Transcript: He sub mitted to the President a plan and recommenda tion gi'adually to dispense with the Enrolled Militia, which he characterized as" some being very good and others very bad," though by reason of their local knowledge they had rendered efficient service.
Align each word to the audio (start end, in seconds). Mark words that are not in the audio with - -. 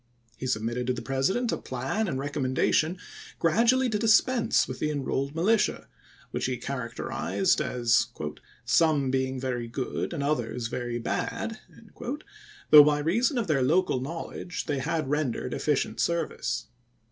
He 0.35 0.47
sub 0.47 0.63
mitted 0.63 0.87
to 0.87 0.93
the 0.93 1.01
President 1.03 1.51
a 1.51 1.57
plan 1.57 2.07
and 2.07 2.17
recommenda 2.17 2.73
tion 2.73 2.97
gi'adually 3.39 3.91
to 3.91 3.99
dispense 3.99 4.67
with 4.67 4.79
the 4.79 4.89
Enrolled 4.89 5.35
Militia, 5.35 5.87
which 6.31 6.45
he 6.45 6.57
characterized 6.57 7.61
as" 7.61 8.07
some 8.79 9.11
being 9.11 9.39
very 9.39 9.67
good 9.67 10.11
and 10.11 10.23
others 10.23 10.69
very 10.69 10.97
bad," 10.97 11.59
though 12.71 12.83
by 12.83 12.97
reason 12.97 13.37
of 13.37 13.45
their 13.45 13.61
local 13.61 14.01
knowledge 14.01 14.65
they 14.65 14.79
had 14.79 15.07
rendered 15.07 15.53
efficient 15.53 15.99
service. 15.99 16.65